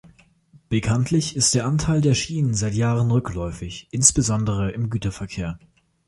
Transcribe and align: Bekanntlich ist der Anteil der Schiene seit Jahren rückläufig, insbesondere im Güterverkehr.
Bekanntlich 0.67 1.35
ist 1.35 1.53
der 1.53 1.67
Anteil 1.67 2.01
der 2.01 2.15
Schiene 2.15 2.55
seit 2.55 2.73
Jahren 2.73 3.11
rückläufig, 3.11 3.87
insbesondere 3.91 4.71
im 4.71 4.89
Güterverkehr. 4.89 5.59